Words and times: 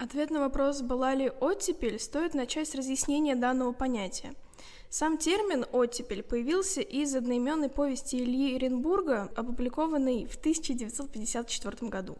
Ответ 0.00 0.30
на 0.30 0.40
вопрос, 0.40 0.80
была 0.80 1.14
ли 1.14 1.30
оттепель, 1.40 2.00
стоит 2.00 2.32
начать 2.32 2.66
с 2.70 2.74
разъяснения 2.74 3.36
данного 3.36 3.72
понятия. 3.72 4.32
Сам 4.88 5.18
термин 5.18 5.66
«оттепель» 5.72 6.22
появился 6.22 6.80
из 6.80 7.14
одноименной 7.14 7.68
повести 7.68 8.16
Ильи 8.16 8.56
Эренбурга, 8.56 9.30
опубликованной 9.36 10.24
в 10.24 10.36
1954 10.36 11.90
году. 11.90 12.16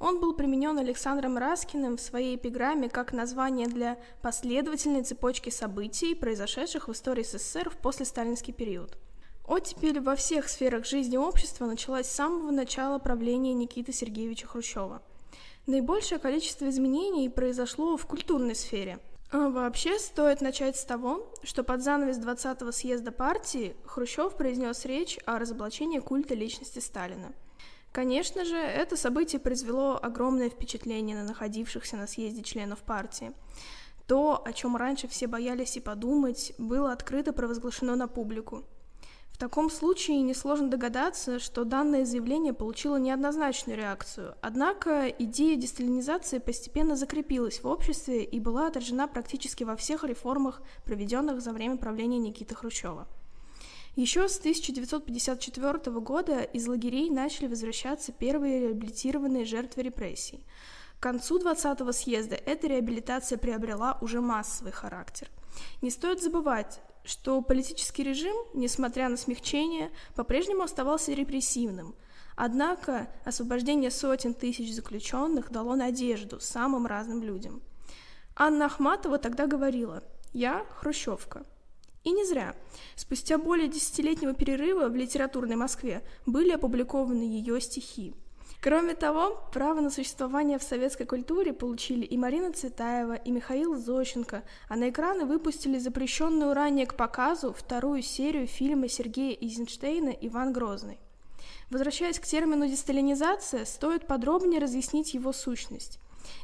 Он 0.00 0.18
был 0.18 0.34
применен 0.34 0.76
Александром 0.76 1.38
Раскиным 1.38 1.98
в 1.98 2.00
своей 2.00 2.34
эпиграмме 2.34 2.88
как 2.88 3.12
название 3.12 3.68
для 3.68 3.96
последовательной 4.20 5.04
цепочки 5.04 5.50
событий, 5.50 6.16
произошедших 6.16 6.88
в 6.88 6.92
истории 6.92 7.22
СССР 7.22 7.70
в 7.70 7.76
послесталинский 7.76 8.52
период. 8.52 8.98
Оттепель 9.46 10.00
во 10.00 10.16
всех 10.16 10.48
сферах 10.48 10.84
жизни 10.84 11.16
общества 11.16 11.66
началась 11.66 12.08
с 12.08 12.16
самого 12.16 12.50
начала 12.50 12.98
правления 12.98 13.54
Никиты 13.54 13.92
Сергеевича 13.92 14.48
Хрущева– 14.48 15.00
Наибольшее 15.66 16.18
количество 16.18 16.68
изменений 16.68 17.30
произошло 17.30 17.96
в 17.96 18.06
культурной 18.06 18.54
сфере. 18.54 18.98
А 19.30 19.48
вообще 19.48 19.98
стоит 19.98 20.40
начать 20.42 20.76
с 20.76 20.84
того, 20.84 21.32
что 21.42 21.64
под 21.64 21.82
занавес 21.82 22.18
20-го 22.18 22.70
съезда 22.70 23.10
партии 23.10 23.74
Хрущев 23.86 24.36
произнес 24.36 24.84
речь 24.84 25.18
о 25.24 25.38
разоблачении 25.38 25.98
культа 25.98 26.34
личности 26.34 26.78
Сталина. 26.80 27.32
Конечно 27.92 28.44
же, 28.44 28.56
это 28.56 28.96
событие 28.96 29.40
произвело 29.40 29.98
огромное 30.00 30.50
впечатление 30.50 31.16
на 31.16 31.24
находившихся 31.24 31.96
на 31.96 32.06
съезде 32.06 32.42
членов 32.42 32.80
партии. 32.80 33.32
То, 34.06 34.42
о 34.44 34.52
чем 34.52 34.76
раньше 34.76 35.08
все 35.08 35.26
боялись 35.26 35.76
и 35.78 35.80
подумать, 35.80 36.52
было 36.58 36.92
открыто 36.92 37.32
провозглашено 37.32 37.96
на 37.96 38.06
публику. 38.06 38.64
Таком 39.44 39.68
случае 39.68 40.22
несложно 40.22 40.70
догадаться, 40.70 41.38
что 41.38 41.64
данное 41.64 42.06
заявление 42.06 42.54
получило 42.54 42.96
неоднозначную 42.96 43.76
реакцию. 43.76 44.36
Однако 44.40 45.06
идея 45.18 45.56
десталинизации 45.56 46.38
постепенно 46.38 46.96
закрепилась 46.96 47.62
в 47.62 47.66
обществе 47.66 48.24
и 48.24 48.40
была 48.40 48.68
отражена 48.68 49.06
практически 49.06 49.62
во 49.62 49.76
всех 49.76 50.02
реформах, 50.04 50.62
проведенных 50.86 51.42
за 51.42 51.52
время 51.52 51.76
правления 51.76 52.16
Никиты 52.16 52.54
Хрущева. 52.54 53.06
Еще 53.96 54.30
с 54.30 54.38
1954 54.38 56.00
года 56.00 56.40
из 56.40 56.66
лагерей 56.66 57.10
начали 57.10 57.46
возвращаться 57.46 58.12
первые 58.12 58.60
реабилитированные 58.60 59.44
жертвы 59.44 59.82
репрессий. 59.82 60.42
Концу 61.04 61.38
20-го 61.38 61.92
съезда 61.92 62.34
эта 62.34 62.66
реабилитация 62.66 63.36
приобрела 63.36 63.98
уже 64.00 64.22
массовый 64.22 64.72
характер. 64.72 65.28
Не 65.82 65.90
стоит 65.90 66.22
забывать, 66.22 66.80
что 67.04 67.42
политический 67.42 68.02
режим, 68.02 68.34
несмотря 68.54 69.10
на 69.10 69.18
смягчение, 69.18 69.90
по-прежнему 70.14 70.62
оставался 70.62 71.12
репрессивным. 71.12 71.94
Однако 72.36 73.10
освобождение 73.26 73.90
сотен 73.90 74.32
тысяч 74.32 74.74
заключенных 74.74 75.50
дало 75.52 75.76
надежду 75.76 76.40
самым 76.40 76.86
разным 76.86 77.22
людям. 77.22 77.60
Анна 78.34 78.64
Ахматова 78.64 79.18
тогда 79.18 79.46
говорила 79.46 80.02
«Я 80.32 80.64
хрущевка». 80.70 81.44
И 82.02 82.12
не 82.12 82.24
зря. 82.24 82.56
Спустя 82.96 83.36
более 83.36 83.68
десятилетнего 83.68 84.32
перерыва 84.32 84.88
в 84.88 84.96
литературной 84.96 85.56
Москве 85.56 86.02
были 86.24 86.52
опубликованы 86.52 87.24
ее 87.24 87.60
стихи– 87.60 88.14
Кроме 88.64 88.94
того, 88.94 89.38
право 89.52 89.82
на 89.82 89.90
существование 89.90 90.58
в 90.58 90.62
советской 90.62 91.04
культуре 91.04 91.52
получили 91.52 92.06
и 92.06 92.16
Марина 92.16 92.50
Цветаева, 92.50 93.12
и 93.12 93.30
Михаил 93.30 93.76
Зощенко, 93.76 94.42
а 94.70 94.76
на 94.76 94.88
экраны 94.88 95.26
выпустили 95.26 95.76
запрещенную 95.76 96.54
ранее 96.54 96.86
к 96.86 96.94
показу 96.94 97.52
вторую 97.52 98.00
серию 98.00 98.46
фильма 98.46 98.88
Сергея 98.88 99.36
Эйзенштейна 99.38 100.16
«Иван 100.18 100.54
Грозный». 100.54 100.98
Возвращаясь 101.68 102.18
к 102.18 102.24
термину 102.24 102.66
«десталинизация», 102.66 103.66
стоит 103.66 104.06
подробнее 104.06 104.62
разъяснить 104.62 105.12
его 105.12 105.34
сущность. 105.34 105.98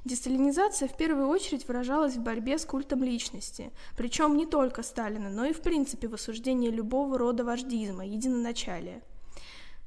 Десталинизация 0.05 0.89
в 0.89 0.97
первую 0.99 1.29
очередь 1.29 1.67
выражалась 1.67 2.17
в 2.17 2.23
борьбе 2.23 2.59
с 2.59 2.67
культом 2.67 3.03
личности, 3.03 3.73
причем 3.97 4.37
не 4.37 4.45
только 4.45 4.83
Сталина, 4.83 5.31
но 5.31 5.47
и 5.47 5.55
в 5.55 5.63
принципе 5.63 6.07
в 6.07 6.13
осуждении 6.13 6.69
любого 6.69 7.17
рода 7.17 7.45
вождизма, 7.45 8.05
единоначалия. 8.05 9.01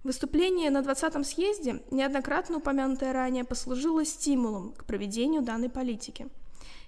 Выступление 0.03 0.69
на 0.69 0.81
20-м 0.81 1.24
съезде, 1.24 1.81
неоднократно 1.90 2.58
упомянутое 2.58 3.14
ранее, 3.14 3.46
послужило 3.46 4.03
стимулом 4.03 4.74
к 4.74 4.84
проведению 4.84 5.41
данной 5.41 5.69
политики. 5.69 6.28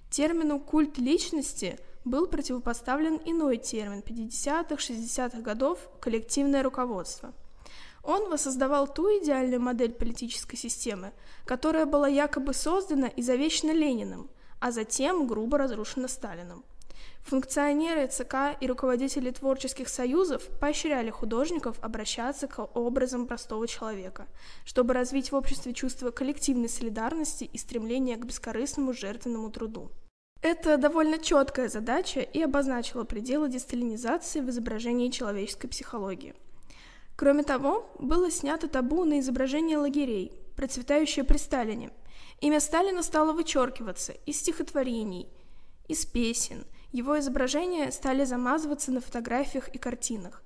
Термину 0.09 0.59
«культ 0.59 0.97
личности» 0.97 1.79
был 2.03 2.27
противопоставлен 2.27 3.21
иной 3.23 3.55
термин 3.55 4.03
50-60-х 4.05 5.39
годов 5.39 5.79
«коллективное 6.01 6.61
руководство». 6.61 7.33
Он 8.03 8.29
воссоздавал 8.29 8.85
ту 8.85 9.07
идеальную 9.19 9.61
модель 9.61 9.93
политической 9.93 10.57
системы, 10.57 11.13
которая 11.45 11.85
была 11.85 12.09
якобы 12.09 12.53
создана 12.53 13.07
и 13.07 13.21
завещана 13.21 13.71
Лениным, 13.71 14.29
а 14.59 14.71
затем 14.71 15.25
грубо 15.25 15.57
разрушена 15.57 16.09
Сталином– 16.09 16.65
Функционеры 17.25 18.05
ЦК 18.05 18.55
и 18.61 18.67
руководители 18.67 19.31
творческих 19.31 19.89
союзов 19.89 20.47
поощряли 20.59 21.09
художников 21.09 21.79
обращаться 21.81 22.47
к 22.47 22.63
образам 22.77 23.25
простого 23.25 23.67
человека, 23.67 24.27
чтобы 24.63 24.93
развить 24.93 25.31
в 25.31 25.35
обществе 25.35 25.73
чувство 25.73 26.11
коллективной 26.11 26.69
солидарности 26.69 27.43
и 27.43 27.57
стремление 27.57 28.17
к 28.17 28.25
бескорыстному 28.25 28.93
жертвенному 28.93 29.49
труду. 29.49 29.89
Это 30.43 30.77
довольно 30.77 31.17
четкая 31.17 31.67
задача 31.67 32.19
и 32.19 32.39
обозначила 32.43 33.05
пределы 33.05 33.49
десталинизации 33.49 34.41
в 34.41 34.49
изображении 34.51 35.09
человеческой 35.09 35.67
психологии. 35.67 36.35
Кроме 37.15 37.41
того, 37.41 37.89
было 37.97 38.29
снято 38.29 38.67
табу 38.67 39.03
на 39.03 39.19
изображение 39.19 39.79
лагерей, 39.79 40.31
процветающее 40.55 41.25
при 41.25 41.37
Сталине. 41.37 41.89
Имя 42.39 42.59
Сталина 42.59 43.01
стало 43.01 43.33
вычеркиваться 43.33 44.11
из 44.27 44.39
стихотворений, 44.41 45.27
из 45.87 46.05
песен– 46.05 46.65
его 46.91 47.19
изображения 47.19 47.91
стали 47.91 48.25
замазываться 48.25 48.91
на 48.91 49.01
фотографиях 49.01 49.69
и 49.69 49.77
картинах. 49.77 50.43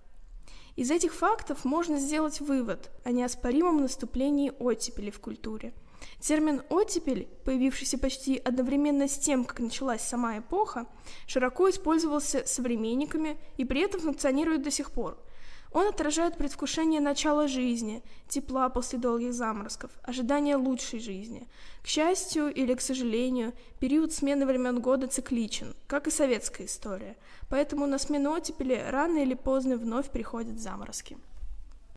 Из 0.75 0.91
этих 0.91 1.13
фактов 1.13 1.65
можно 1.65 1.97
сделать 1.97 2.39
вывод 2.39 2.89
о 3.03 3.11
неоспоримом 3.11 3.81
наступлении 3.81 4.53
оттепели 4.59 5.11
в 5.11 5.19
культуре. 5.19 5.73
Термин 6.21 6.61
«оттепель», 6.69 7.27
появившийся 7.43 7.97
почти 7.97 8.37
одновременно 8.37 9.07
с 9.07 9.17
тем, 9.17 9.43
как 9.43 9.59
началась 9.59 10.01
сама 10.01 10.37
эпоха, 10.37 10.85
широко 11.27 11.69
использовался 11.69 12.45
современниками 12.45 13.37
и 13.57 13.65
при 13.65 13.81
этом 13.81 13.99
функционирует 13.99 14.61
до 14.61 14.71
сих 14.71 14.91
пор– 14.91 15.17
он 15.71 15.87
отражает 15.87 16.37
предвкушение 16.37 16.99
начала 16.99 17.47
жизни, 17.47 18.01
тепла 18.27 18.69
после 18.69 18.97
долгих 18.97 19.33
заморозков, 19.33 19.91
ожидание 20.03 20.55
лучшей 20.55 20.99
жизни. 20.99 21.47
К 21.83 21.87
счастью 21.87 22.51
или 22.53 22.73
к 22.73 22.81
сожалению, 22.81 23.53
период 23.79 24.11
смены 24.11 24.45
времен 24.45 24.81
года 24.81 25.07
цикличен, 25.07 25.75
как 25.87 26.07
и 26.07 26.11
советская 26.11 26.65
история, 26.65 27.15
поэтому 27.49 27.85
на 27.85 27.99
смену 27.99 28.31
оттепели 28.31 28.83
рано 28.89 29.19
или 29.19 29.35
поздно 29.35 29.77
вновь 29.77 30.09
приходят 30.09 30.59
заморозки. 30.59 31.17